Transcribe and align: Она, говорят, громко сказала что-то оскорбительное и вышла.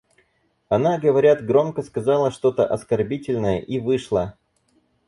Она, 0.67 0.97
говорят, 0.97 1.45
громко 1.45 1.83
сказала 1.83 2.31
что-то 2.31 2.65
оскорбительное 2.65 3.59
и 3.59 3.77
вышла. 3.79 4.35